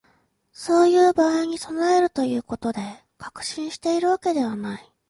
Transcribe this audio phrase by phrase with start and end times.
[0.51, 2.79] そういう場合に備えるということで、
[3.19, 4.91] 確信しているわけではない